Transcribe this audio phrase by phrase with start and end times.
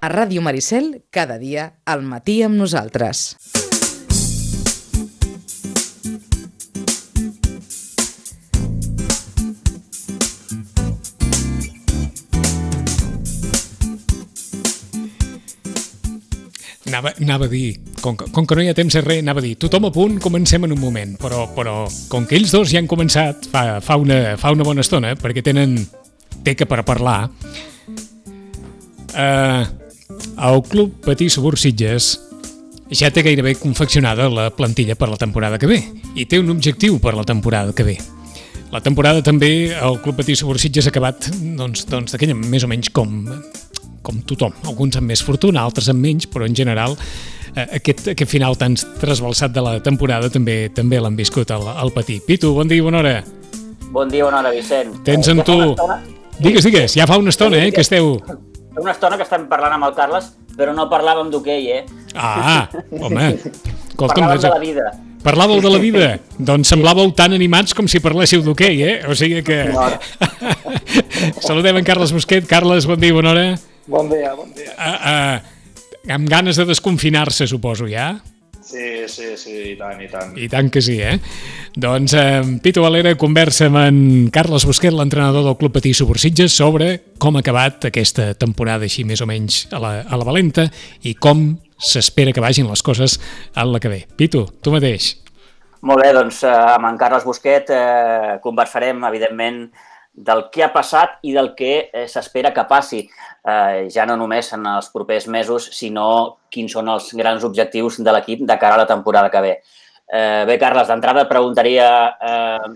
[0.00, 3.34] A Ràdio Maricel, cada dia, al matí amb nosaltres.
[16.88, 19.42] Anava, anava a dir, com que, com que no hi ha temps de res, anava
[19.42, 21.74] a dir, tothom a punt, comencem en un moment, però, però
[22.08, 25.44] com que ells dos ja han començat fa, fa, una, fa una bona estona, perquè
[25.44, 25.76] tenen
[26.40, 27.18] teca per parlar,
[29.12, 29.79] eh,
[30.40, 32.14] el Club Patí Subursitges
[32.96, 35.78] ja té gairebé confeccionada la plantilla per la temporada que ve
[36.16, 37.98] i té un objectiu per la temporada que ve.
[38.72, 42.90] La temporada també el Club Patí Subursitges ha acabat doncs, doncs d'aquella més o menys
[42.94, 43.20] com,
[44.02, 46.96] com tothom, alguns amb més fortuna, altres amb menys, però en general
[47.54, 51.92] eh, aquest, aquest final tan trasbalsat de la temporada també també l'han viscut al, al
[51.92, 52.20] Patí.
[52.26, 53.18] Pitu, bon dia i bona hora.
[53.90, 55.02] Bon dia, bona hora, Vicent.
[55.04, 56.14] Tens en Ja fa tu...
[56.40, 58.16] Digues, digues, ja fa una estona eh, que esteu...
[58.74, 61.80] Fa una estona que estem parlant amb el Carles, però no parlàvem d'hoquei, eh?
[62.14, 62.68] Ah,
[63.00, 63.30] home,
[63.90, 64.90] escolta'm, Parlàvem de la vida.
[65.24, 66.06] parlàveu de la vida,
[66.38, 68.94] doncs semblàveu tan animats com si parléssiu d'hoquei, eh?
[69.10, 69.58] O sigui que...
[71.46, 72.46] Saludem en Carles Busquet.
[72.48, 73.46] Carles, bon dia, bona hora.
[73.90, 74.72] Bon dia, bon dia.
[74.78, 78.14] Uh, uh, amb ganes de desconfinar-se, suposo, ja?
[78.70, 80.36] Sí, sí, sí, i tant, i tant.
[80.38, 81.16] I tant que sí, eh?
[81.74, 83.96] Doncs eh, Pitu Valera conversa amb en
[84.30, 89.24] Carles Busquet, l'entrenador del Club Patí Subursitges, sobre com ha acabat aquesta temporada així més
[89.24, 90.68] o menys a la, a la valenta
[91.02, 91.48] i com
[91.80, 93.18] s'espera que vagin les coses
[93.56, 94.04] en la que ve.
[94.14, 95.16] Pitu, tu mateix.
[95.90, 99.64] Molt bé, doncs eh, amb en Carles Busquet eh, conversarem, evidentment,
[100.12, 103.04] del que ha passat i del que eh, s'espera que passi,
[103.44, 108.12] eh, ja no només en els propers mesos, sinó quins són els grans objectius de
[108.12, 109.54] l'equip de cara a la temporada que ve.
[110.10, 111.86] Eh, bé, Carles, d'entrada et preguntaria
[112.18, 112.70] eh,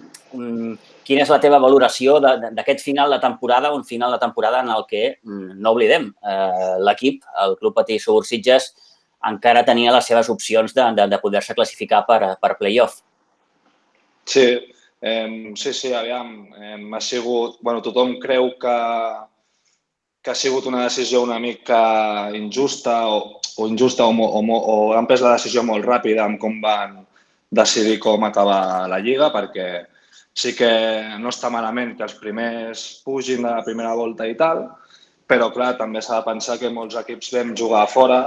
[1.05, 4.87] quina és la teva valoració d'aquest final de temporada, un final de temporada en el
[4.89, 8.73] que, mm, no oblidem, eh, l'equip, el Club Patí Subursitges,
[9.27, 13.01] encara tenia les seves opcions de, de, de poder-se classificar per, per playoff.
[14.25, 14.47] Sí,
[15.05, 17.59] eh, sí, sí, aviam, eh, ha sigut...
[17.61, 18.77] bueno, tothom creu que,
[20.25, 25.09] que ha sigut una decisió una mica injusta o, o injusta o, o, o han
[25.11, 27.03] pres la decisió molt ràpida amb com van
[27.55, 29.85] decidir com acabar la Lliga, perquè
[30.35, 30.71] sí que
[31.21, 34.65] no està malament que els primers pugin de la primera volta i tal,
[35.29, 38.19] però clar, també s'ha de pensar que molts equips vam jugar a fora,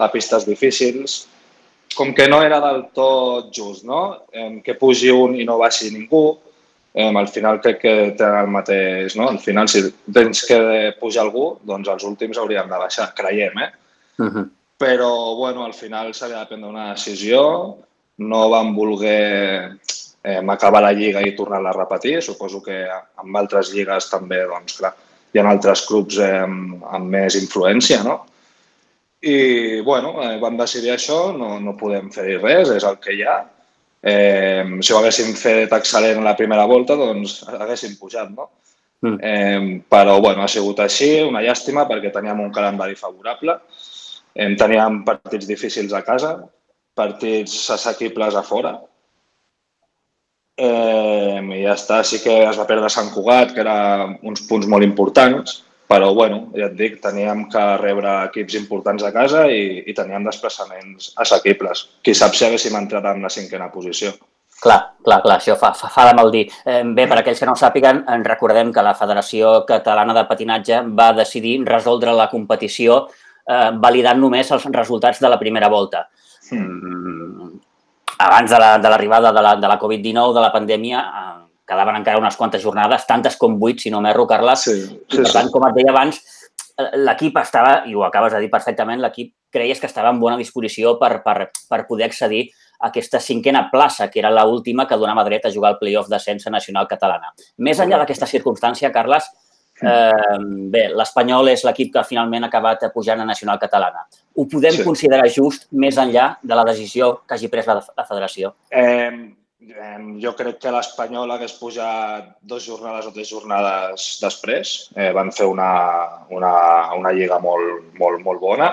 [0.00, 1.26] a pistes difícils,
[1.94, 4.02] com que no era del tot just, no?
[4.32, 6.38] Em, que pugi un i no baixi ningú,
[6.94, 9.28] em, al final crec que tenen el mateix, no?
[9.30, 10.58] Al final, si tens que
[11.00, 13.70] pujar algú, doncs els últims haurien de baixar, creiem, eh?
[14.18, 14.50] Uh -huh.
[14.78, 17.76] Però, bueno, al final s'havia de prendre una decisió,
[18.18, 19.78] no van voler
[20.22, 22.22] eh, acabar la lliga i tornar-la a repetir.
[22.22, 22.86] Suposo que
[23.16, 24.94] amb altres lligues també, doncs, clar,
[25.32, 28.24] hi ha altres clubs eh, amb, amb més influència, no?
[29.22, 33.22] I, bueno, eh, van decidir això, no, no podem fer res, és el que hi
[33.22, 33.36] ha.
[34.02, 38.48] Eh, si ho haguéssim fet excel·lent la primera volta, doncs haguéssim pujat, no?
[39.02, 39.18] Mm.
[39.22, 43.60] Eh, però, bueno, ha sigut així, una llàstima, perquè teníem un calendari favorable.
[44.34, 46.36] Eh, teníem partits difícils a casa,
[46.98, 48.76] partits assequibles a fora.
[50.58, 53.76] Eh, I ja està, sí que es va perdre Sant Cugat, que era
[54.22, 55.62] uns punts molt importants,
[55.92, 60.24] però bueno, ja et dic, teníem que rebre equips importants a casa i, i teníem
[60.24, 61.86] desplaçaments assequibles.
[62.02, 64.14] Qui sap si haguéssim entrat en la cinquena posició.
[64.62, 66.44] Clar, clar, clar, això fa, fa, fa de mal dir.
[66.64, 70.22] Eh, bé, per aquells que no ho sàpiguen, en recordem que la Federació Catalana de
[70.28, 73.00] Patinatge va decidir resoldre la competició
[73.42, 76.04] eh, validant només els resultats de la primera volta.
[76.54, 77.50] Mm,
[78.22, 81.41] abans de la- de l'arribada de la, de la Covid-19, de la pandèmia, eh,
[81.72, 84.78] quedaven encara unes quantes jornades, tantes com vuit, si no m'erro, Carles, Sí,
[85.08, 86.20] I, per tant, com et deia abans,
[86.78, 90.38] eh, l'equip estava, i ho acabes de dir perfectament, l'equip creies que estava en bona
[90.40, 92.50] disposició per, per, per poder accedir
[92.80, 96.08] a aquesta cinquena plaça, que era l última que donava dret a jugar al playoff
[96.08, 97.32] d'ascens nacional catalana.
[97.58, 99.28] Més enllà d'aquesta circumstància, Carles,
[99.82, 100.38] eh,
[100.72, 104.06] bé, l'Espanyol és l'equip que finalment ha acabat pujant a nacional catalana.
[104.34, 104.84] Ho podem Sí.
[104.84, 108.54] considerar just més enllà de la decisió que hagi pres la, la federació?
[108.70, 109.34] Eh,
[110.22, 114.90] jo crec que l'Espanyol hagués pujat dues jornades o tres jornades després.
[114.96, 115.70] Eh, van fer una,
[116.30, 116.54] una,
[116.98, 118.70] una lliga molt, molt, molt bona.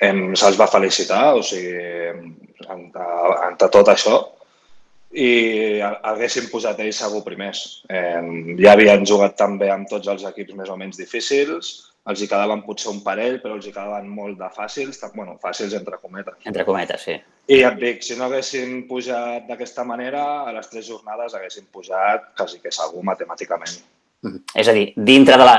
[0.00, 1.76] Eh, Se'ls va felicitar, o sigui,
[2.68, 3.06] entre,
[3.48, 4.18] entre tot això,
[5.16, 7.82] i haguessin posat ells segur primers.
[7.88, 8.20] Eh,
[8.60, 12.62] ja havien jugat també amb tots els equips més o menys difícils, els hi quedaven
[12.66, 16.38] potser un parell, però els hi quedaven molt de fàcils, bueno, fàcils entre cometes.
[16.46, 17.16] Entre cometes, sí.
[17.50, 22.30] I et dic, si no haguessin pujat d'aquesta manera, a les tres jornades haguessin pujat
[22.38, 23.80] quasi que segur matemàticament.
[24.22, 24.44] Mhm.
[24.54, 25.56] És a dir, dintre de la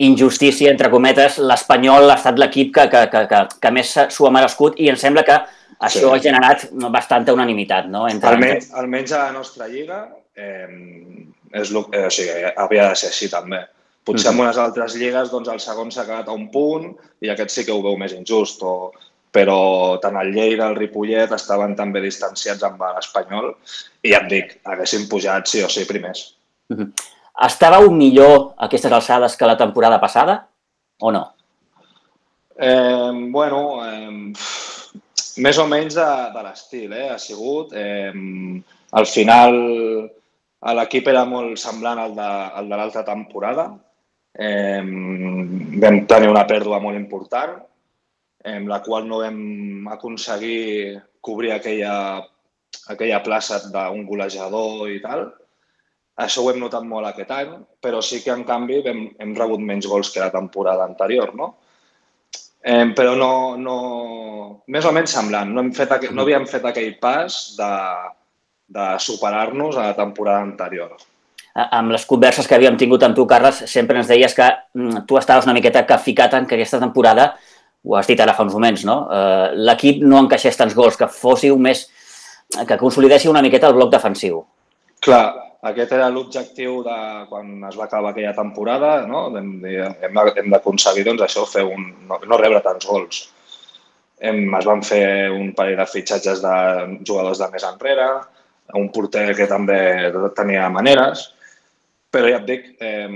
[0.00, 4.30] injustícia, entre cometes, l'Espanyol ha estat l'equip que, que, que, que, que més s'ho ha
[4.32, 5.36] merescut i em sembla que
[5.80, 6.14] això sí.
[6.14, 8.06] ha generat bastanta unanimitat, no?
[8.08, 8.32] Entre...
[8.32, 10.06] Almenys, almenys a la nostra lliga
[10.36, 10.68] eh,
[11.52, 13.60] és lo, eh, o sigui, havia de ser així també.
[14.04, 16.88] Potser en unes altres lligues doncs, el segon s'ha quedat a un punt
[17.20, 18.62] i aquest sí que ho veu més injust.
[18.64, 18.92] O,
[19.30, 23.52] però tant el Lleida, el Ripollet estaven també distanciats amb l'Espanyol
[24.02, 26.34] i ja et dic, haguessin pujat sí o sí primers.
[26.70, 26.88] Uh -huh.
[27.46, 30.48] Estàveu millor aquestes alçades que la temporada passada
[31.00, 31.32] o no?
[32.56, 34.32] Eh, bueno, eh,
[35.36, 37.08] més o menys de, de l'estil, eh?
[37.10, 37.72] ha sigut.
[37.72, 38.12] Eh,
[38.92, 39.54] al final
[40.76, 42.30] l'equip era molt semblant al de,
[42.60, 43.70] al de l'altra temporada.
[44.38, 44.82] Eh,
[45.82, 47.56] vam tenir una pèrdua molt important,
[48.44, 51.94] en la qual no vam aconseguir cobrir aquella,
[52.88, 55.26] aquella plaça d'un golejador i tal.
[56.20, 59.60] Això ho hem notat molt aquest any, però sí que, en canvi, hem, hem rebut
[59.64, 61.54] menys gols que la temporada anterior, no?
[62.60, 63.76] Eh, però no, no...
[64.68, 65.52] Més o menys semblant.
[65.54, 67.70] No, hem fet, no havíem fet aquell pas de,
[68.76, 70.92] de superar-nos a la temporada anterior.
[71.54, 75.18] Amb les converses que havíem tingut amb tu, Carles, sempre ens deies que mm, tu
[75.18, 77.32] estaves una miqueta capficat en que aquesta temporada
[77.82, 78.96] ho has dit ara fa uns moments, no?
[79.10, 81.88] Eh, L'equip no encaixés tants gols, que fóssiu més...
[82.66, 84.42] que consolidéssiu una miqueta el bloc defensiu.
[85.00, 85.24] Clar,
[85.70, 86.96] aquest era l'objectiu de
[87.30, 89.28] quan es va acabar aquella temporada, no?
[89.36, 93.22] Hem, hem d'aconseguir doncs, això, fer un, no, no rebre tants gols.
[94.20, 96.54] Hem, es van fer un parell de fitxatges de
[97.08, 98.08] jugadors de més enrere,
[98.76, 99.80] un porter que també
[100.36, 101.30] tenia maneres,
[102.10, 103.08] però ja et dic, eh,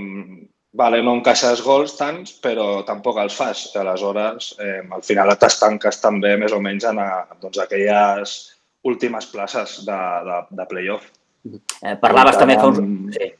[0.75, 3.67] vale, no encaixes gols tants, però tampoc els fas.
[3.79, 7.09] Aleshores, eh, al final t'estanques també més o menys en a,
[7.41, 8.35] doncs, aquelles
[8.85, 11.07] últimes places de, de, de playoff.
[11.45, 12.83] Eh, parlaves també fa uns...
[13.15, 13.31] Sí.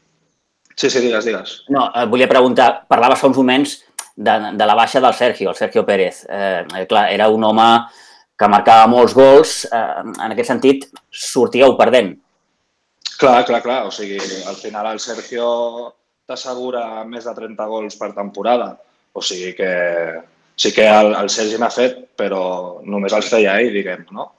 [0.76, 1.52] Sí, sí, digues, digues.
[1.72, 3.78] No, et volia preguntar, parlaves fa uns moments
[4.16, 6.26] de, de la baixa del Sergio, el Sergio Pérez.
[6.28, 7.70] Eh, eh, clar, era un home
[8.36, 9.54] que marcava molts gols.
[9.72, 12.18] Eh, en aquest sentit, sortíeu perdent.
[13.20, 13.82] Clar, clar, clar.
[13.88, 15.48] O sigui, al final el Sergio
[16.26, 18.74] t'assegura més de 30 gols per temporada.
[19.16, 19.72] O sigui que
[20.56, 24.32] sí que el, el Sergi n'ha fet, però només els feia ell, diguem, no?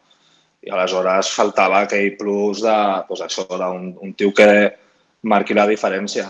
[0.67, 2.75] I aleshores faltava aquell plus de,
[3.09, 4.49] doncs això, d'un un tio que
[5.31, 6.27] marqui la diferència.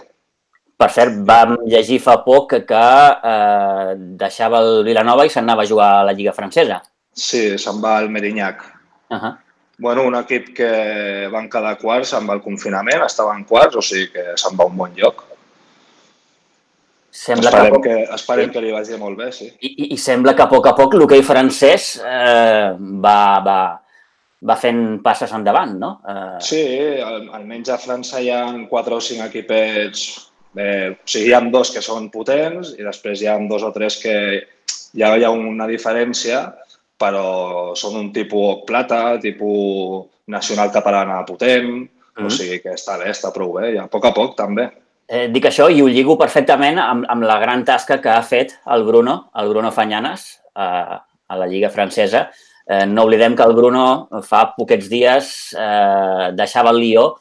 [0.77, 2.85] Per cert, vam llegir fa poc que, que
[3.33, 6.83] eh, deixava el Vilanova i se'n anava a jugar a la Lliga Francesa.
[7.17, 8.61] Sí, se'n va al Merignac.
[9.09, 9.33] Uh -huh.
[9.78, 10.69] Bueno, un equip que
[11.32, 14.78] van quedar quarts amb el confinament, estaven quarts, o sigui que se'n va a un
[14.78, 15.25] bon lloc.
[17.17, 17.84] Sembla esperem que, poc...
[17.84, 18.52] que, esperem sí.
[18.55, 19.49] que li vagi molt bé, sí.
[19.61, 22.73] I, i, i sembla que a poc a poc l'hoquei francès eh,
[23.05, 23.61] va, va,
[24.49, 25.93] va fent passes endavant, no?
[26.08, 26.37] Eh...
[26.44, 26.62] Sí,
[27.05, 30.05] al, almenys a França hi ha quatre o cinc equipets,
[30.56, 33.73] eh, o sigui, hi ha dos que són potents i després hi ha dos o
[33.76, 34.17] tres que
[34.96, 36.46] ja hi ha una diferència,
[36.99, 42.27] però són un tipus plata, tipus nacional catalana potent, mm -hmm.
[42.27, 44.71] o sigui que està bé, està prou bé, i a poc a poc també.
[45.09, 48.59] Eh, dic això i ho lligo perfectament amb, amb la gran tasca que ha fet
[48.67, 52.31] el Bruno, el Bruno Fanyanes, a, a la Lliga Francesa.
[52.67, 57.15] Eh, no oblidem que el Bruno fa poquets dies eh, deixava el Lió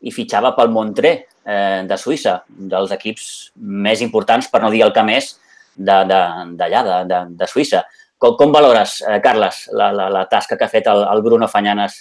[0.00, 3.24] i fitxava pel Montré eh, de Suïssa, dels equips
[3.56, 5.32] més importants, per no dir el que més,
[5.74, 6.22] d'allà,
[6.54, 7.82] de, de, de, de Suïssa.
[8.22, 11.48] Com, com valores, eh, Carles, la, la, la tasca que ha fet el, el Bruno
[11.50, 11.98] Fanyanes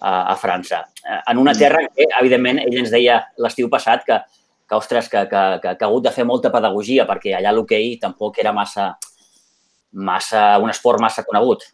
[0.00, 0.82] a, a França?
[1.00, 4.20] Eh, en una terra que, evidentment, ell ens deia l'estiu passat que
[4.72, 7.98] que, ostres, que, que, que, que ha hagut de fer molta pedagogia perquè allà l'hoquei
[8.00, 8.94] tampoc era massa,
[9.92, 11.66] massa, un esport massa conegut.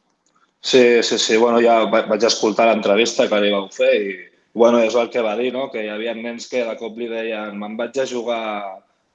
[0.61, 1.37] Sí, sí, sí.
[1.39, 4.17] Bueno, ja vaig escoltar l'entrevista que li vau fer i
[4.59, 5.69] bueno, és el que va dir, no?
[5.71, 8.43] que hi havia nens que de cop li deien me'n vaig a jugar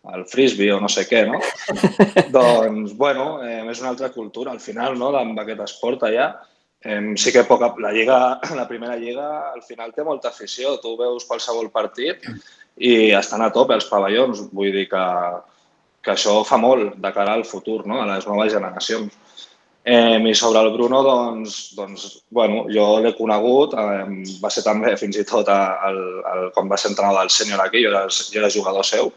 [0.04, 1.40] al frisbee o no sé què, no?
[2.38, 6.34] doncs, bueno, eh, és una altra cultura al final, no?, amb aquest esport allà.
[6.84, 8.20] Eh, sí que poca, la lliga,
[8.60, 10.76] la primera lliga, al final té molta afició.
[10.84, 12.28] Tu veus qualsevol partit
[12.78, 14.48] i estan a tope els pavellons.
[14.52, 15.04] Vull dir que,
[16.04, 18.02] que això fa molt de cara al futur, no?
[18.04, 19.20] a les noves generacions.
[19.84, 24.06] Eh, I sobre el Bruno, doncs, doncs bueno, jo l'he conegut, eh,
[24.40, 26.00] va ser també fins i tot el,
[26.32, 29.12] el, quan va ser entrenador del sènior aquí, jo era, jo era jugador seu,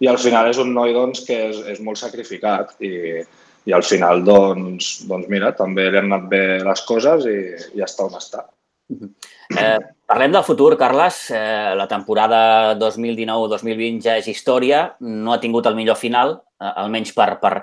[0.00, 3.22] i al final és un noi doncs, que és, és molt sacrificat i,
[3.68, 7.40] i al final, doncs, doncs mira, també li han anat bé les coses i,
[7.78, 8.46] i està on està.
[8.88, 9.78] Eh,
[10.08, 11.26] parlem del futur, Carles.
[11.34, 14.86] Eh, la temporada 2019-2020 ja és història.
[15.00, 17.54] No ha tingut el millor final, eh, almenys per, per,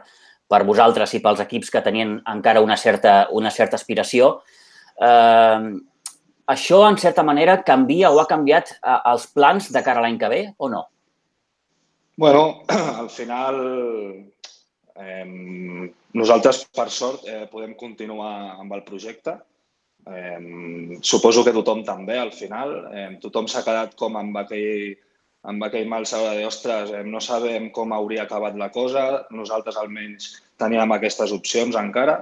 [0.49, 4.35] per vosaltres i pels equips que tenien encara una certa, una certa aspiració.
[5.01, 5.69] Eh,
[6.53, 10.19] això, en certa manera, canvia o ha canviat eh, els plans de cara a l'any
[10.21, 10.85] que ve o no?
[12.17, 12.63] Bueno,
[12.99, 13.57] al final
[14.95, 19.35] eh, nosaltres, per sort, eh, podem continuar amb el projecte.
[20.07, 22.71] Eh, suposo que tothom també, al final.
[22.93, 24.95] Eh, tothom s'ha quedat com amb aquell,
[25.43, 29.75] amb aquell mal sabor de, ostres, eh, no sabem com hauria acabat la cosa, nosaltres
[29.81, 30.31] almenys
[30.61, 32.21] teníem aquestes opcions encara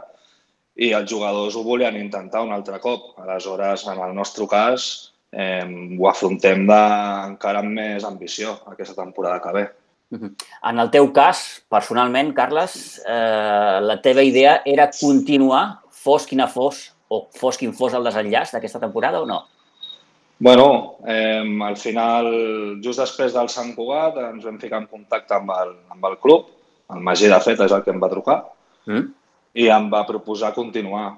[0.73, 3.13] i els jugadors ho volien intentar un altre cop.
[3.21, 4.89] Aleshores, en el nostre cas,
[5.29, 5.62] eh,
[6.00, 6.81] ho afrontem de,
[7.29, 9.65] encara amb més ambició aquesta temporada que ve.
[10.12, 16.91] En el teu cas, personalment, Carles, eh, la teva idea era continuar, fos quina fos,
[17.10, 19.43] o fos quin fos el desenllaç d'aquesta temporada o no?
[20.43, 22.29] Bueno, eh, al final,
[22.83, 26.50] just després del Sant Cugat, ens vam ficar en contacte amb el, amb el club.
[26.93, 28.41] El Magí, de fet, és el que em va trucar.
[28.89, 29.12] Mm.
[29.63, 31.13] I em va proposar continuar.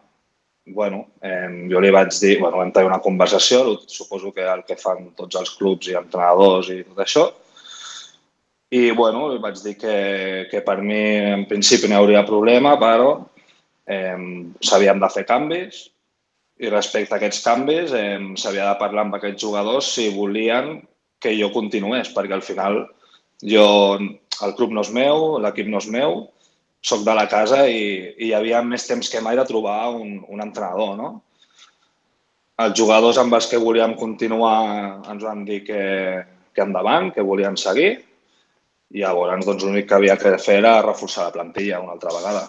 [0.65, 4.77] bueno, eh, jo li vaig dir, bueno, vam tenir una conversació, suposo que el que
[4.81, 7.27] fan tots els clubs i entrenadors i tot això,
[8.71, 9.95] i, bueno, vaig dir que,
[10.49, 11.01] que per mi
[11.35, 13.11] en principi no hauria problema, però
[13.85, 14.17] eh,
[14.65, 15.85] s'havien de fer canvis
[16.63, 20.79] i respecte a aquests canvis eh, s'havia de parlar amb aquests jugadors si volien
[21.21, 22.85] que jo continués, perquè al final
[23.43, 23.67] jo,
[23.99, 26.23] el club no és meu, l'equip no és meu,
[26.85, 30.19] sóc de la casa i, i hi havia més temps que mai de trobar un,
[30.29, 31.11] un entrenador, no?
[32.61, 35.81] Els jugadors amb els que volíem continuar ens van dir que,
[36.55, 37.97] que endavant, que volien seguir
[38.93, 42.45] i llavors doncs, l'únic que havia de fer era reforçar la plantilla una altra vegada.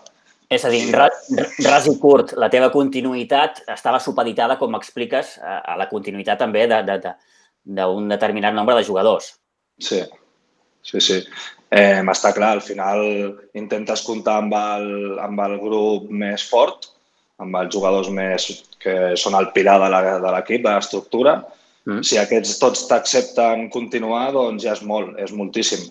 [0.52, 1.24] És a dir, ras,
[1.64, 6.86] ras i curt, la teva continuïtat estava supeditada, com expliques, a, la continuïtat també d'un
[6.86, 7.14] de, de,
[7.80, 9.32] de determinat nombre de jugadors.
[9.82, 10.04] Sí,
[10.86, 11.18] sí, sí.
[11.74, 13.02] Eh, està clar, al final
[13.58, 16.92] intentes comptar amb el, amb el grup més fort,
[17.42, 18.46] amb els jugadors més
[18.80, 21.40] que són el pilar de l'equip, de l'estructura.
[21.86, 22.06] Mm.
[22.06, 25.88] Si aquests tots t'accepten continuar, doncs ja és molt, és moltíssim.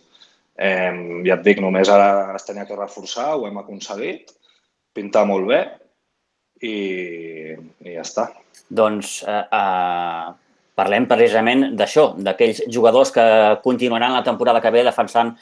[0.56, 4.32] Eh, ja et dic, només ara es tenia que reforçar, ho hem aconseguit,
[4.96, 5.60] pintar molt bé
[6.64, 6.76] i,
[7.84, 8.30] i ja està.
[8.72, 10.32] Doncs eh, eh,
[10.80, 13.26] parlem precisament d'això, d'aquells jugadors que
[13.64, 15.36] continuaran la temporada que ve defensant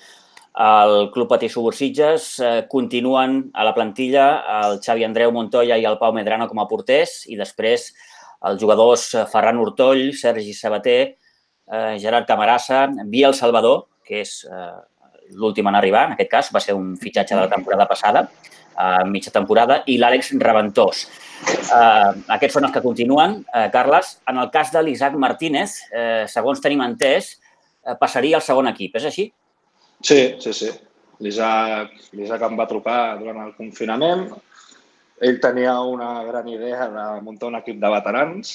[0.63, 4.25] el Club Patí Subursitges, eh, continuen a la plantilla
[4.62, 7.91] el Xavi Andreu Montoya i el Pau Medrano com a porters i després
[8.50, 11.15] els jugadors Ferran Hortoll, Sergi Sabater,
[11.72, 14.82] eh, Gerard Camarassa, Biel Salvador, que és eh,
[15.32, 18.27] l'últim en arribar, en aquest cas, va ser un fitxatge de la temporada passada,
[18.75, 21.06] a mitja temporada, i l'Àlex Reventós.
[21.44, 23.39] Uh, aquests són els que continuen.
[23.46, 27.36] Uh, Carles, en el cas de l'Isaac Martínez, uh, segons tenim entès,
[27.86, 29.27] uh, passaria al segon equip, és així?
[30.03, 30.72] Sí, sí, sí.
[31.24, 34.25] L'Isaac em va trucar durant el confinament.
[35.22, 38.53] Ell tenia una gran idea de muntar un equip de veterans,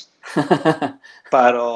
[1.35, 1.71] però,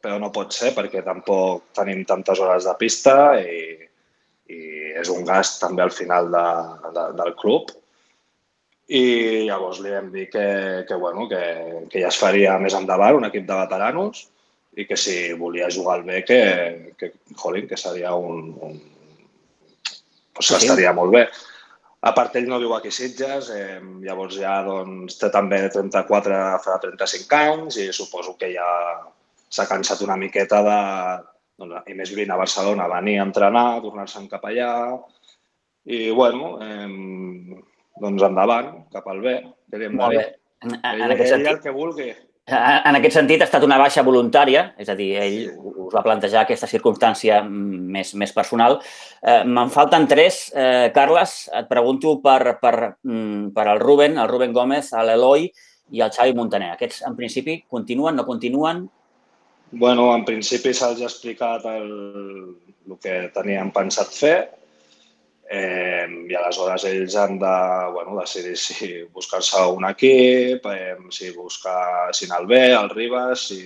[0.00, 3.76] però no pot ser perquè tampoc tenim tantes hores de pista i,
[4.50, 4.60] i
[4.98, 6.46] és un gast també al final de,
[6.96, 7.74] de, del club.
[8.88, 9.04] I
[9.48, 10.48] llavors li vam dir que,
[10.88, 11.44] que, bueno, que,
[11.92, 14.26] que ja es faria més endavant un equip de veteranos
[14.76, 16.40] i que si volia jugar al bé, que,
[16.98, 18.52] que, jolín, que seria un...
[18.60, 18.80] un
[20.34, 20.56] pues sí.
[20.58, 21.28] estaria molt bé.
[22.04, 26.40] A part, ell no viu aquí a Sitges, eh, llavors ja doncs, té també 34,
[26.64, 28.66] farà 35 anys i suposo que ja
[29.48, 30.80] s'ha cansat una miqueta de,
[31.62, 34.70] doncs, i més vivint a Barcelona, venir a entrenar, tornar-se'n cap allà
[35.84, 37.62] i, bueno, eh,
[38.04, 39.38] doncs endavant, cap al bé,
[39.70, 40.24] que li hem de dir.
[40.64, 42.10] En, en, aquest sentit, el que vulgui.
[42.44, 45.36] En aquest sentit, ha estat una baixa voluntària, és a dir, ell
[45.86, 48.76] us va plantejar aquesta circumstància més, més personal.
[49.22, 50.50] Eh, Me'n falten tres.
[50.52, 55.48] Eh, Carles, et pregunto per, per, mm, per el Ruben, el Ruben Gómez, l'Eloi
[55.90, 56.74] i el Xavi Montaner.
[56.74, 58.84] Aquests, en principi, continuen, no continuen?
[59.74, 61.88] bueno, en principi se'ls ha explicat el,
[62.86, 64.36] el que teníem pensat fer
[65.50, 67.56] eh, i aleshores ells han de
[67.92, 73.48] bueno, decidir si buscar-se un equip, eh, si buscar si anar al B, al Ribas,
[73.48, 73.62] si,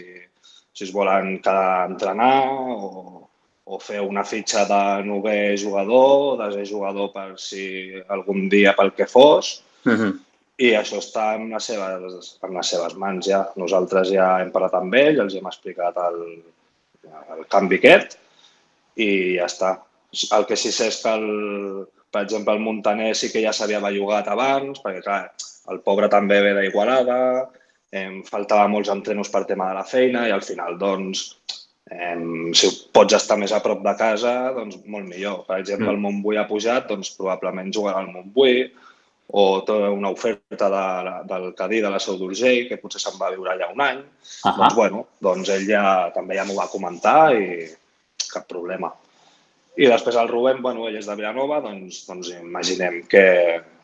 [0.72, 3.28] si es volen quedar a entrenar o,
[3.64, 9.06] o fer una fitxa de novè jugador, de jugador per si algun dia pel que
[9.06, 9.62] fos.
[9.84, 10.16] Uh -huh
[10.58, 13.44] i això està en les seves, en les seves mans ja.
[13.60, 16.18] Nosaltres ja hem parlat amb ell, els hem explicat el,
[17.36, 18.18] el canvi aquest
[18.98, 19.76] i ja està.
[20.36, 23.82] El que sí sé és que, el, per exemple, el Montaner sí que ja s'havia
[23.84, 25.20] bellugat abans, perquè, clar,
[25.72, 27.18] el pobre també ve d'Igualada,
[27.98, 31.26] em faltava molts entrenos per tema de la feina i al final, doncs,
[31.92, 35.44] em, si pots estar més a prop de casa, doncs molt millor.
[35.48, 35.94] Per exemple, mm.
[35.94, 38.68] el Montbui ha pujat, doncs probablement jugarà al Montbui,
[39.28, 40.84] o tota una oferta de,
[41.28, 44.04] del Cadí de la Seu d'Urgell, que potser se'n va viure allà un any, uh
[44.48, 44.56] -huh.
[44.56, 47.68] doncs, bueno, doncs ell ja, també ja m'ho va comentar i
[48.32, 48.92] cap problema.
[49.78, 53.26] I després el Rubén, bueno, ell és de Vilanova, doncs, doncs imaginem que,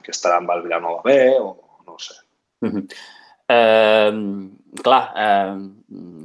[0.03, 1.53] que estarà amb el Vilanova B o
[1.87, 2.17] no sé.
[2.65, 2.85] Mm -hmm.
[3.57, 5.55] eh, clar, eh,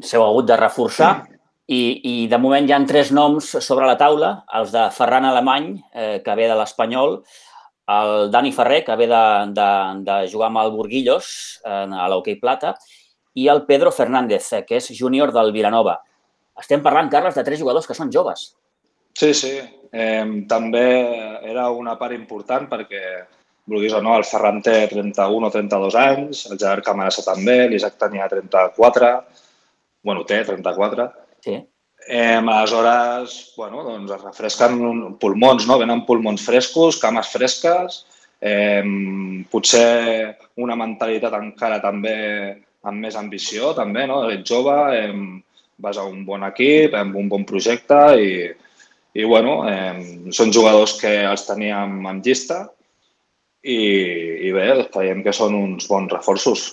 [0.01, 1.27] s'heu hagut de reforçar
[1.67, 5.67] i, i de moment hi han tres noms sobre la taula, els de Ferran Alemany,
[5.93, 7.23] eh, que ve de l'Espanyol,
[7.89, 9.23] el Dani Ferrer, que ve de,
[9.53, 9.69] de,
[10.07, 12.73] de jugar amb el Burguillos eh, a l'Hockey Plata,
[13.35, 15.99] i el Pedro Fernández, eh, que és júnior del Vilanova.
[16.59, 18.55] Estem parlant, Carles, de tres jugadors que són joves.
[19.19, 19.51] Sí, sí.
[19.91, 20.85] Eh, també
[21.49, 23.01] era una part important perquè,
[23.69, 27.97] vulguis o no, el Ferran té 31 o 32 anys, el Gerard Camarasa també, l'Isaac
[27.99, 29.09] tenia 34,
[30.07, 31.09] bueno, té 34.
[31.43, 31.57] Sí.
[32.07, 34.79] Eh, aleshores, bueno, doncs es refresquen
[35.21, 35.77] pulmons, no?
[35.81, 37.99] Venen pulmons frescos, cames fresques,
[38.39, 38.81] eh,
[39.51, 42.15] potser una mentalitat encara també
[42.87, 44.23] amb més ambició, també, no?
[44.31, 45.11] Ets jove, eh,
[45.83, 48.33] vas a un bon equip, amb un bon projecte i,
[49.17, 52.65] i bueno, eh, són jugadors que els teníem en llista
[53.63, 53.79] i,
[54.47, 56.69] i bé, creiem que són uns bons reforços.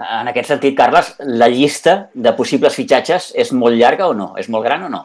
[0.00, 4.32] En aquest sentit, Carles, la llista de possibles fitxatges és molt llarga o no?
[4.40, 5.02] És molt gran o no?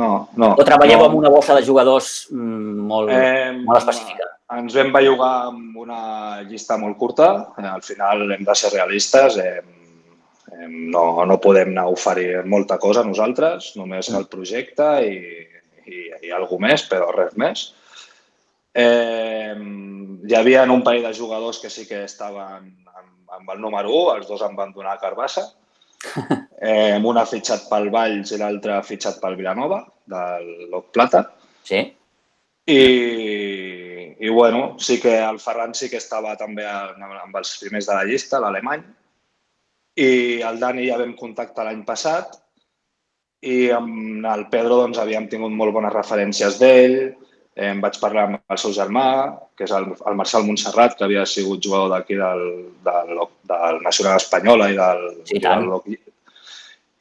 [0.00, 0.08] No,
[0.40, 0.54] no.
[0.56, 1.10] O treballeu no.
[1.10, 4.30] amb una bossa de jugadors mm, molt, eh, molt específica?
[4.56, 6.00] Ens vam bellugar amb una
[6.48, 7.28] llista molt curta.
[7.60, 9.38] Al final hem de ser realistes.
[9.38, 9.60] Eh,
[10.92, 15.16] no, no podem anar a oferir molta cosa nosaltres, només el projecte i,
[15.86, 17.70] i, i alguna més, però res més.
[18.72, 23.92] Eh, hi havia un parell de jugadors que sí que estaven amb, amb el número
[23.92, 25.48] 1, els dos em van donar Carbassa.
[26.62, 31.24] Eh, un ha fitxat pel Valls i l'altre ha fitxat pel Vilanova, del Loc Plata.
[31.66, 31.80] Sí.
[32.70, 32.82] I,
[34.22, 38.06] i bueno, sí que el Ferran sí que estava també amb els primers de la
[38.06, 38.84] llista, l'alemany,
[39.98, 40.12] i
[40.46, 42.38] el Dani ja vam contactar l'any passat
[43.42, 46.96] i amb el Pedro doncs, havíem tingut molt bones referències d'ell,
[47.58, 49.06] em vaig parlar amb el seu germà,
[49.58, 52.44] que és el, el Marçal Montserrat, que havia sigut jugador d'aquí del,
[52.86, 53.12] del,
[53.50, 55.02] del Nacional Espanyola i del...
[55.28, 55.68] Sí, i, del,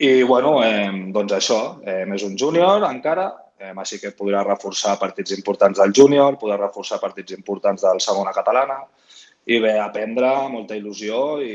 [0.02, 3.30] I, bueno, eh, doncs això, eh, és un júnior encara,
[3.62, 8.34] eh, així que podrà reforçar partits importants del júnior, podrà reforçar partits importants del segona
[8.36, 8.82] catalana
[9.46, 11.54] i bé, aprendre, molta il·lusió i,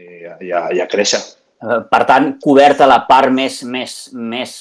[0.00, 0.08] i,
[0.48, 1.20] i, a, i a créixer.
[1.58, 4.52] Eh, per tant, coberta la part més, més, més,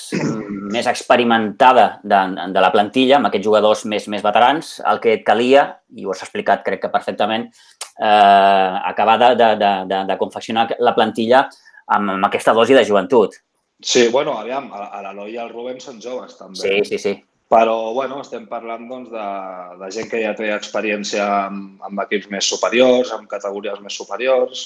[0.74, 2.22] més experimentada de,
[2.56, 6.16] de la plantilla, amb aquests jugadors més, més veterans, el que et calia, i ho
[6.16, 7.46] has explicat crec que perfectament,
[8.02, 11.46] eh, acabar de, de, de, de confeccionar la plantilla
[11.86, 13.38] amb, amb aquesta dosi de joventut.
[13.78, 14.72] Sí, bueno, aviam,
[15.06, 16.58] l'Eloi i el Rubén són joves també.
[16.58, 17.18] Sí, sí, sí.
[17.48, 19.28] Però, bueno, estem parlant doncs, de,
[19.80, 24.66] de gent que ja té experiència amb, amb equips més superiors, amb categories més superiors,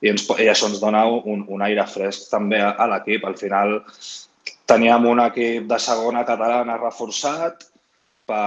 [0.00, 3.26] i, ens, i això ens dona un, un aire fresc també a, a l'equip.
[3.26, 3.78] Al final
[4.68, 7.66] teníem un equip de segona catalana reforçat,
[8.28, 8.40] per,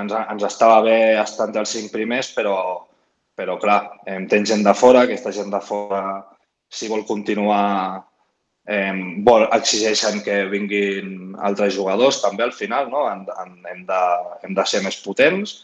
[0.00, 2.56] ens, ens estava bé estar entre els cinc primers, però,
[3.38, 6.02] però clar, em tens gent de fora, aquesta gent de fora,
[6.72, 8.02] si vol continuar,
[8.66, 8.92] eh,
[9.26, 13.06] vol, exigeixen que vinguin altres jugadors també al final, no?
[13.10, 13.26] Hem,
[13.70, 14.00] hem, de,
[14.42, 15.60] hem de ser més potents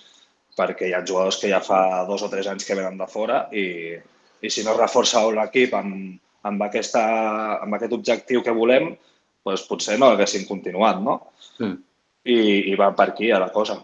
[0.58, 3.44] perquè hi ha jugadors que ja fa dos o tres anys que venen de fora
[3.54, 3.94] i,
[4.42, 7.04] i si no es reforça l'equip amb, amb, aquesta,
[7.58, 8.92] amb aquest objectiu que volem,
[9.46, 11.20] doncs potser no haguéssim continuat, no?
[11.58, 11.76] Mm.
[12.28, 12.40] I,
[12.72, 13.78] I va per aquí a la cosa.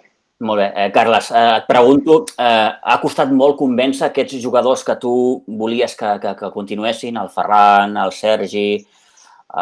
[0.45, 0.67] Molt bé.
[0.75, 5.15] Eh, Carles, eh, et pregunto, eh, ha costat molt convèncer aquests jugadors que tu
[5.47, 8.69] volies que, que, que continuessin, el Ferran, el Sergi,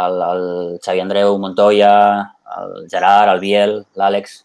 [0.03, 0.47] el, el
[0.83, 1.93] Xavi Andreu Montoya,
[2.59, 4.41] el Gerard, el Biel, l'Àlex?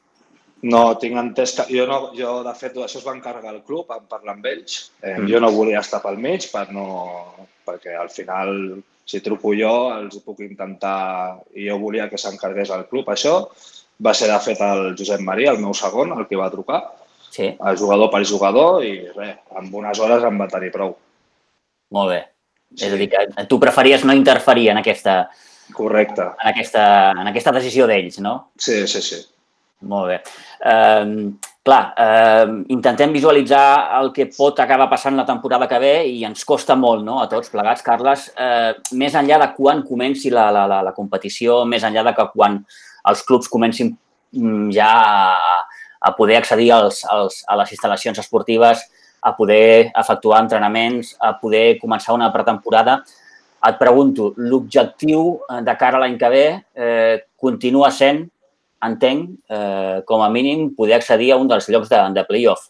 [0.68, 1.66] No, tinc entès que...
[1.72, 4.78] Jo, no, jo de fet, això es va encarregar el club, en parlar amb ells.
[5.02, 5.28] Eh, mm.
[5.32, 6.88] Jo no volia estar pel mig per no,
[7.68, 8.54] perquè al final,
[9.08, 11.40] si truco jo, els puc intentar...
[11.56, 13.12] I jo volia que s'encarregués el club.
[13.14, 13.38] Això
[14.04, 16.82] va ser, de fet, el Josep Maria, el meu segon, el que va trucar.
[17.30, 17.52] Sí.
[17.54, 20.96] El jugador per jugador i res, amb unes hores em va tenir prou.
[21.94, 22.22] Molt bé.
[22.74, 22.88] Sí.
[22.88, 25.22] És a dir, que tu preferies no interferir en aquesta...
[25.76, 26.24] Correcte.
[26.42, 28.38] En aquesta, en aquesta decisió d'ells, no?
[28.60, 29.20] Sí, sí, sí.
[29.82, 30.22] Molt bé.
[30.66, 31.30] Eh,
[31.64, 36.46] clar, eh, intentem visualitzar el que pot acabar passant la temporada que ve i ens
[36.46, 40.66] costa molt, no?, a tots plegats, Carles, eh, més enllà de quan comenci la, la,
[40.68, 42.58] la, la competició, més enllà de que quan
[43.12, 43.92] els clubs comencin
[44.34, 45.58] mm, ja a,
[46.00, 48.82] a poder accedir als, als, a les instal·lacions esportives,
[49.22, 53.02] a poder efectuar entrenaments, a poder començar una pretemporada,
[53.68, 56.46] et pregunto, l'objectiu de cara a l'any que ve
[56.78, 58.28] eh, continua sent
[58.84, 62.70] entenc, eh, com a mínim, poder accedir a un dels llocs de, de playoff.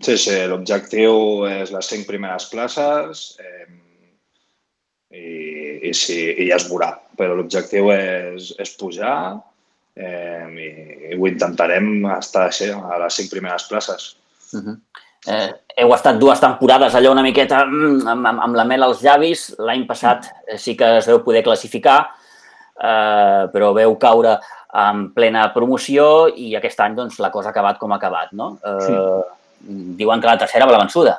[0.00, 3.66] Sí, sí, l'objectiu és les cinc primeres places eh,
[5.12, 6.94] i, i, sí, i ja es veurà.
[7.20, 9.16] Però l'objectiu és, és pujar
[9.96, 10.68] eh, i,
[11.10, 14.14] i ho intentarem estar així, a les cinc primeres places.
[14.54, 14.78] Uh -huh.
[15.26, 19.02] eh, heu estat dues temporades allò una miqueta mm, amb, amb, amb la mel als
[19.02, 19.54] llavis.
[19.58, 22.08] L'any passat eh, sí que es veu poder classificar,
[22.80, 24.38] eh, però veu caure
[24.72, 28.32] en plena promoció i aquest any doncs, la cosa ha acabat com ha acabat.
[28.32, 28.52] No?
[28.64, 28.96] Eh, sí.
[29.98, 31.18] Diuen que la tercera va la vençuda.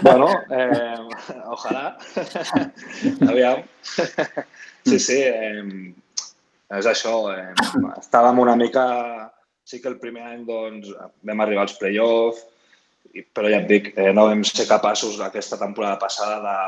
[0.00, 0.96] Bueno, eh,
[1.52, 1.96] ojalà.
[3.30, 3.62] Aviam.
[4.86, 5.64] Sí, sí, eh,
[6.78, 7.18] és això.
[7.34, 7.54] Eh,
[7.98, 8.86] estàvem una mica...
[9.66, 10.92] Sí que el primer any doncs,
[11.26, 12.38] vam arribar als play-off,
[13.34, 16.58] però ja et dic, eh, no vam ser capaços aquesta temporada passada de,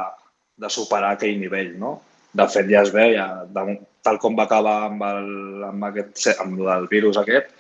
[0.65, 1.93] de superar aquell nivell, no?
[2.37, 5.31] De fet, ja es veia, de, tal com va acabar amb el,
[5.71, 7.55] amb aquest, amb el virus aquest,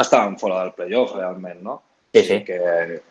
[0.00, 1.80] estàvem fora del playoff, realment, no?
[2.14, 2.40] Sí, sí.
[2.46, 3.02] Que,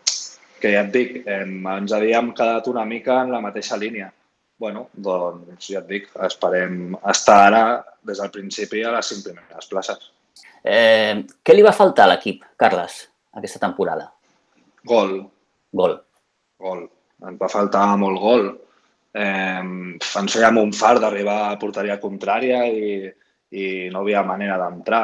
[0.60, 4.12] que ja et dic, eh, ens havíem quedat una mica en la mateixa línia.
[4.64, 7.64] bueno, doncs ja et dic, esperem estar ara
[8.08, 10.06] des del principi a les cinc primeres places.
[10.64, 13.02] Eh, què li va faltar a l'equip, Carles,
[13.36, 14.08] aquesta temporada?
[14.88, 15.18] Gol.
[15.76, 15.98] Gol.
[16.64, 16.86] Gol.
[17.28, 18.48] Ens va faltar molt gol.
[19.14, 19.62] Eh,
[20.22, 23.12] ens fèiem un far d'arribar a porteria contrària i,
[23.54, 25.04] i no havia manera d'entrar.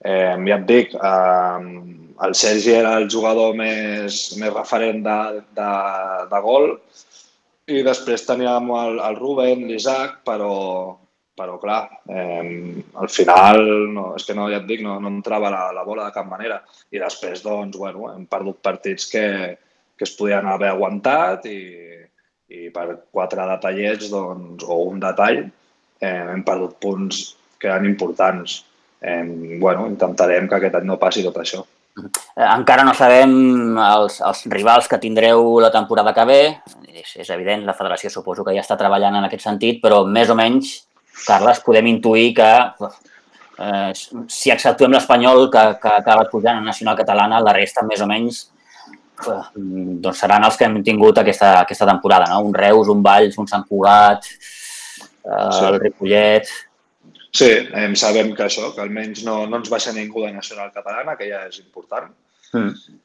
[0.00, 1.70] Eh, ja et dic, eh,
[2.26, 5.20] el Sergi era el jugador més, més referent de,
[5.56, 5.70] de,
[6.32, 6.74] de gol
[7.70, 10.52] i després teníem el, el Ruben, l'Isaac, però,
[11.38, 13.60] però clar, eh, al final,
[13.94, 16.26] no, és que no, ja et dic, no, no entrava la, la bola de cap
[16.28, 16.60] manera.
[16.90, 19.24] I després, doncs, bueno, hem perdut partits que,
[19.96, 21.60] que es podien haver aguantat i,
[22.50, 25.44] i per quatre detallets, doncs, o un detall,
[26.00, 27.22] eh, hem perdut punts
[27.60, 28.64] que eren importants.
[29.00, 29.22] Eh,
[29.60, 31.62] bueno, intentarem que aquest any no passi tot això.
[32.00, 36.42] Eh, encara no sabem els, els rivals que tindreu la temporada que ve.
[36.90, 40.30] És, és evident, la federació suposo que ja està treballant en aquest sentit, però més
[40.30, 40.80] o menys,
[41.20, 42.52] Carles, podem intuir que
[43.60, 48.00] eh, si acceptuem l'espanyol que, que ha acabat pujant a Nacional Catalana, la resta més
[48.00, 48.48] o menys
[49.26, 52.40] doncs seran els que hem tingut aquesta, aquesta temporada, no?
[52.48, 55.64] Un Reus, un Valls, un Sant Cugat, eh, sí.
[55.68, 56.50] el Ripollet,
[57.30, 61.14] Sí, eh, sabem que això, que almenys no, no ens baixa ningú de Nacional Catalana,
[61.18, 62.10] que ja és important.
[62.50, 62.96] Mm.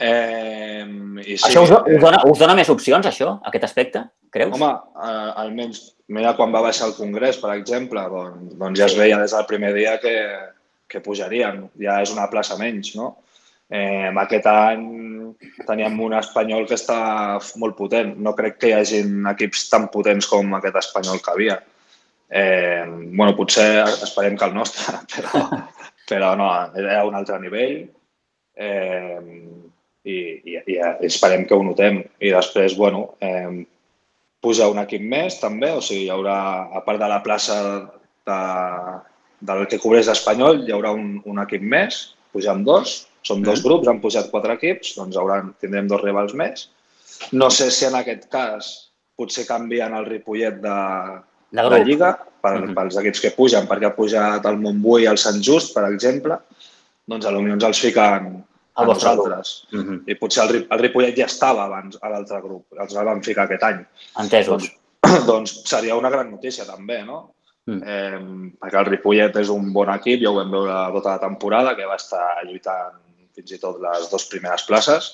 [0.00, 0.86] Eh,
[1.22, 4.02] i sí, això us, us, dona, us dona més opcions, això, aquest aspecte,
[4.32, 4.56] creus?
[4.56, 5.82] Home, eh, almenys,
[6.16, 9.46] mira, quan va baixar el Congrés, per exemple, doncs, doncs ja es veia des del
[9.50, 10.16] primer dia que,
[10.88, 13.12] que pujarien, ja és una plaça menys, no?
[13.66, 14.84] Eh, aquest any
[15.66, 16.98] teníem un espanyol que està
[17.62, 18.14] molt potent.
[18.22, 21.58] No crec que hi hagin equips tan potents com aquest espanyol que havia.
[22.28, 25.44] Eh, bueno, potser esperem que el nostre, però,
[26.08, 27.84] però no, era un altre nivell
[28.56, 29.20] eh,
[30.02, 32.02] i, i, i esperem que ho notem.
[32.18, 33.66] I després, bueno, eh,
[34.42, 36.38] puja un equip més també, o sigui, hi haurà,
[36.70, 37.58] a part de la plaça
[38.26, 38.40] de,
[39.46, 42.02] del que cobreix l'Espanyol, hi haurà un, un equip més,
[42.34, 43.66] pujant dos, som dos mm.
[43.66, 46.68] grups, han pujat quatre equips, doncs hauran, tindrem dos rivals més.
[47.32, 48.70] No sé si en aquest cas
[49.16, 50.78] potser canvien el Ripollet de,
[51.50, 52.12] de, de Lliga,
[52.42, 52.74] per, uh -huh.
[52.76, 56.38] pels equips que pugen, perquè ha pujat el Montbui i el Sant Just, per exemple,
[57.06, 59.66] doncs a l'Unió ens els fiquen a nosaltres.
[59.72, 60.02] Uh -huh.
[60.06, 63.44] I potser el, el Ripollet ja estava abans a l'altre grup, els el van ficar
[63.44, 63.80] aquest any.
[64.18, 64.70] Entesos.
[65.02, 67.32] Doncs, doncs seria una gran notícia també, no?
[67.66, 67.82] Mm.
[67.82, 68.18] Eh,
[68.60, 71.86] perquè el Ripollet és un bon equip, ja ho vam veure tota la temporada, que
[71.86, 73.05] va estar lluitant
[73.36, 75.12] fins i tot les dues primeres places.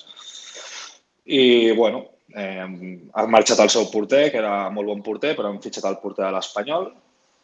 [1.23, 2.65] I, bueno, Eh,
[3.13, 6.25] ha marxat el seu porter, que era molt bon porter, però han fitxat el porter
[6.25, 6.87] de l'Espanyol.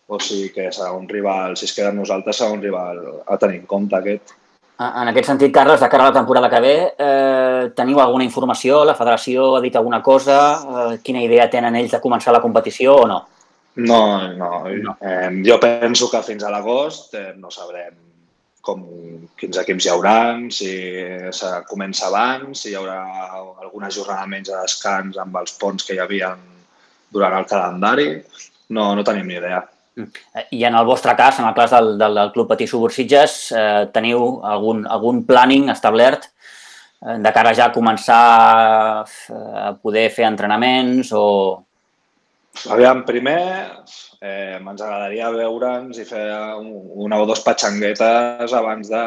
[0.10, 3.38] O sigui que serà un rival, si es queda amb nosaltres, serà un rival a
[3.38, 4.34] tenir en compte aquest.
[4.80, 8.84] En aquest sentit, Carles, de cara a la temporada que ve, eh, teniu alguna informació?
[8.86, 10.40] La federació ha dit alguna cosa?
[10.56, 13.20] Eh, quina idea tenen ells de començar la competició o no?
[13.76, 14.64] No, no.
[14.66, 14.98] no.
[15.02, 18.09] Eh, jo penso que fins a l'agost eh, no sabrem
[18.62, 18.84] com
[19.40, 20.20] quins equips hi haurà,
[20.52, 20.70] si
[21.36, 23.00] se comença abans, si hi haurà
[23.64, 26.34] alguna jornada menys de descans amb els ponts que hi havia
[27.12, 28.10] durant el calendari.
[28.76, 29.64] No, no tenim ni idea.
[29.98, 30.10] Mm.
[30.56, 33.88] I en el vostre cas, en el cas del, del, del Club Patí Subursitges, eh,
[33.94, 38.22] teniu algun, algun planning establert eh, de cara ja a començar
[39.00, 41.26] a poder fer entrenaments o...
[42.74, 43.40] Aviam, primer
[44.20, 46.26] eh, ens agradaria veure'ns i fer
[46.60, 49.04] una o dos patxanguetes abans de,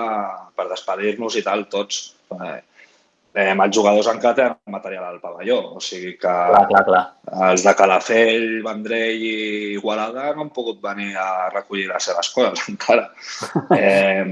[0.57, 2.15] per despedir-nos i tal, tots.
[2.33, 2.61] Eh,
[3.35, 7.05] eh, els jugadors encara tenen material al pavelló, o sigui que clar, clar, clar.
[7.51, 9.37] els de Calafell, Vendrell i
[9.77, 13.11] Igualada no han pogut venir a recollir les seves coses encara.
[13.77, 14.25] Eh,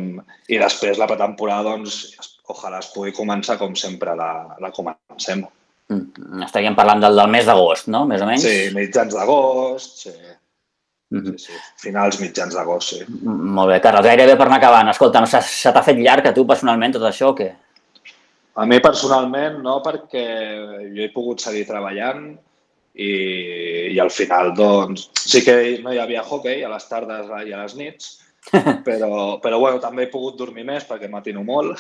[0.49, 5.44] I després la pretemporada, doncs, ojalà es pugui començar com sempre la, la comencem.
[5.90, 8.05] Mm, estaríem parlant del, del mes d'agost, no?
[8.09, 8.44] Més o menys?
[8.46, 10.12] Sí, mitjans d'agost, sí.
[11.11, 11.38] Mm -hmm.
[11.38, 11.72] sí, sí.
[11.83, 13.00] Finals mitjans d'agost, sí.
[13.24, 14.88] Molt bé, Carles, gairebé per anar acabant.
[14.88, 17.50] Escolta, no se, se t'ha fet llarg a tu personalment tot això o què?
[18.55, 20.24] A mi personalment no, perquè
[20.94, 22.38] jo he pogut seguir treballant
[22.94, 23.12] i,
[23.94, 27.62] i al final doncs sí que no hi havia hockey a les tardes i a
[27.62, 28.18] les nits,
[28.88, 31.79] però, però bueno, també he pogut dormir més perquè matino molt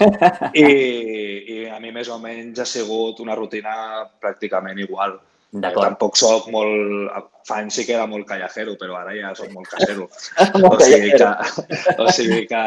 [0.64, 1.33] i
[1.74, 5.16] a mi més o menys ha sigut una rutina pràcticament igual.
[5.54, 7.12] Eh, tampoc sóc molt...
[7.44, 10.08] Fa anys sí que era molt callejero, però ara ja sóc molt casero.
[10.70, 11.32] o, sigui que,
[12.00, 12.62] o sigui que,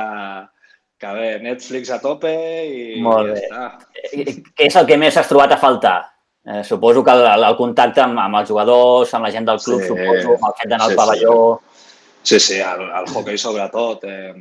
[1.01, 2.33] que bé, Netflix a tope
[2.67, 3.47] i molt ja bé.
[3.47, 3.63] està.
[4.11, 5.97] Eh, què és el que més has trobat a faltar?
[6.47, 9.81] Eh, suposo que el, el contacte amb, amb els jugadors, amb la gent del club,
[9.81, 11.39] sí, suposo, amb el fet d'anar sí, al pavelló...
[11.57, 11.67] Sí
[12.27, 14.03] Sí, sí, el, el hockey sobretot.
[14.03, 14.33] Eh,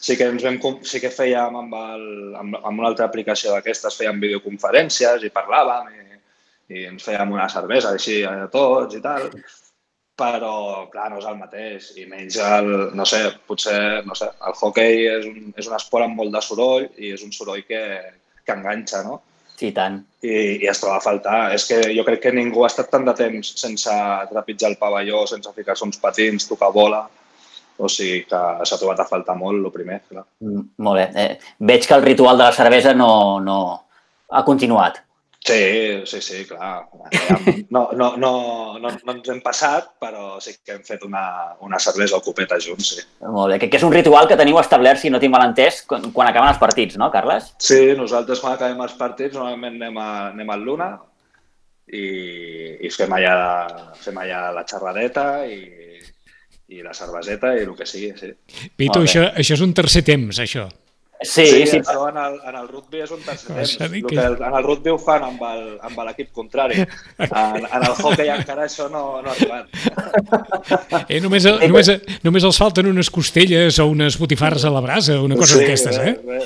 [0.00, 2.04] sí que ens vam, sí que fèiem amb, el,
[2.40, 6.20] amb, amb una altra aplicació d'aquestes, fèiem videoconferències i parlàvem i,
[6.74, 9.30] i ens fèiem una cervesa així a tots i tal,
[10.18, 14.56] però clar, no és el mateix i menys el, no sé, potser, no sé, el
[14.58, 17.82] hockey és un, és un esport amb molt de soroll i és un soroll que,
[18.44, 19.20] que enganxa, no?
[19.58, 19.98] Sí, tant.
[20.22, 21.38] I, I es troba a faltar.
[21.54, 23.94] És que jo crec que ningú ha estat tant de temps sense
[24.30, 27.00] trepitjar el pavelló, sense ficar-se uns patins, tocar bola.
[27.78, 30.00] O sigui que s'ha trobat a faltar molt, el primer.
[30.08, 30.24] Clar.
[30.42, 31.10] Mm, molt bé.
[31.14, 33.10] Eh, veig que el ritual de la cervesa no,
[33.40, 33.58] no
[34.30, 35.04] ha continuat.
[35.48, 36.88] Sí, sí, sí, clar.
[37.70, 41.78] No, no, no, no, no ens hem passat, però sí que hem fet una, una
[41.80, 43.04] cervesa o copeta junts, sí.
[43.22, 45.82] Molt bé, que, que és un ritual que teniu establert, si no tinc mal entès,
[45.88, 47.52] quan, quan acaben els partits, no, Carles?
[47.62, 50.90] Sí, nosaltres quan acabem els partits normalment anem, a, anem al Luna
[51.86, 52.04] i,
[52.84, 53.36] i fem, allà,
[54.02, 55.62] fem allà la xerradeta i,
[56.68, 58.34] i la cerveseta i el que sigui, sí.
[58.76, 60.68] Pitu, això, això és un tercer temps, això.
[61.20, 61.78] Sí, sí, sí.
[61.80, 63.72] Això en el, en el rugby és un tercer temps.
[63.82, 64.14] El que...
[64.14, 66.84] que en el rugby ho fan amb l'equip contrari.
[67.26, 69.66] En, en el hockey encara això no, no ha arribat.
[71.08, 71.90] Eh, només, només,
[72.22, 75.98] només els falten unes costelles o unes botifarres a la brasa, una cosa sí, d'aquestes,
[75.98, 76.14] eh?
[76.22, 76.38] Bé,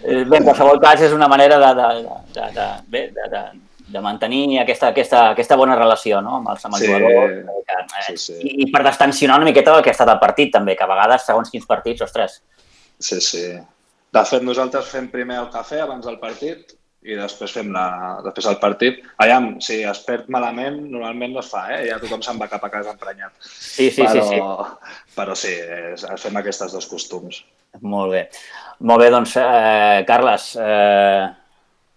[0.00, 2.08] eh, bé, en qualsevol cas és una manera de, de, de,
[2.40, 3.44] de, de, de, de de
[4.00, 6.38] mantenir aquesta, aquesta, aquesta bona relació no?
[6.40, 7.62] amb els, amb els sí, jugadors.
[7.68, 8.38] Que, eh, sí, sí.
[8.40, 10.90] I, I per destensionar una miqueta el que ha estat el partit, també, que a
[10.90, 12.40] vegades, segons quins partits, ostres,
[12.98, 13.44] Sí, sí.
[14.14, 17.86] De fet, nosaltres fem primer el cafè abans del partit i després fem la,
[18.24, 19.02] després el partit.
[19.20, 21.82] Aviam, si es perd malament, normalment no es fa, eh?
[21.90, 23.34] Ja tothom se'n va cap a casa emprenyat.
[23.44, 25.10] Sí, sí, però, sí, sí.
[25.18, 25.52] Però sí,
[25.92, 27.42] és, fem aquestes dos costums.
[27.82, 28.22] Molt bé.
[28.88, 31.26] Molt bé, doncs, eh, Carles, eh,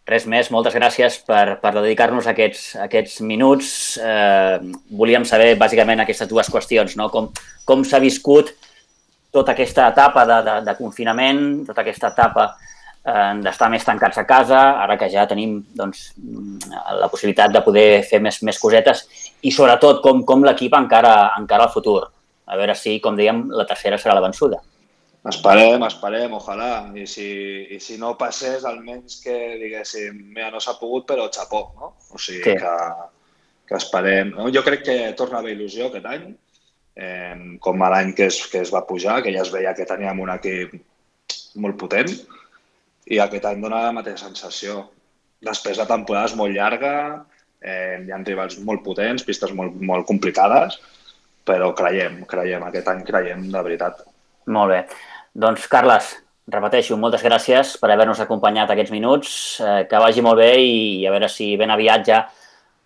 [0.07, 0.51] res més.
[0.53, 3.69] Moltes gràcies per, per dedicar-nos aquests, aquests minuts.
[3.99, 4.59] Eh,
[4.99, 7.09] volíem saber, bàsicament, aquestes dues qüestions, no?
[7.13, 7.29] Com,
[7.67, 8.53] com s'ha viscut
[9.35, 14.25] tota aquesta etapa de, de, de confinament, tota aquesta etapa eh, d'estar més tancats a
[14.29, 16.09] casa, ara que ja tenim doncs,
[17.01, 19.05] la possibilitat de poder fer més, més cosetes
[19.43, 21.99] i sobretot com, com l'equip encara, encara al futur.
[22.47, 24.61] A veure si, com dèiem, la tercera serà la vençuda.
[25.27, 26.71] Esperem, esperem, ojalà.
[26.95, 27.27] I si,
[27.75, 31.93] i si no passés, almenys que diguéssim, mira, no s'ha pogut, però xapó, no?
[32.13, 32.57] O sigui sí.
[32.61, 32.75] que,
[33.67, 34.35] que esperem.
[34.37, 34.47] No?
[34.53, 36.29] Jo crec que torna a haver il·lusió aquest any
[36.97, 39.87] eh, com a l'any que, es, que es va pujar, que ja es veia que
[39.89, 40.75] teníem un equip
[41.61, 42.11] molt potent
[43.07, 44.81] i aquest any dona la mateixa sensació.
[45.43, 46.93] Després la temporada és molt llarga,
[47.61, 50.79] eh, hi ha rivals molt potents, pistes molt, molt complicades,
[51.47, 54.01] però creiem, creiem, aquest any creiem de veritat.
[54.47, 54.81] Molt bé.
[55.37, 56.15] Doncs, Carles,
[56.49, 61.11] repeteixo, moltes gràcies per haver-nos acompanyat aquests minuts, eh, que vagi molt bé i a
[61.13, 62.23] veure si ben aviat ja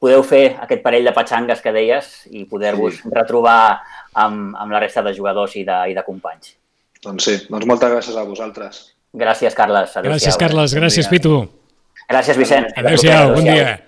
[0.02, 3.12] podeu fer aquest parell de patxangues que deies i poder-vos sí.
[3.14, 3.78] retrobar
[4.20, 6.58] amb, amb la resta de jugadors i de, i de companys.
[7.06, 8.82] Doncs sí, doncs moltes gràcies a vosaltres.
[9.14, 9.96] Gràcies, Carles.
[10.04, 10.76] Gràcies, Carles.
[10.76, 11.38] Gràcies, Pitu.
[12.10, 12.68] Gràcies, Vicent.
[12.82, 13.80] Adéu-siau, bon dia.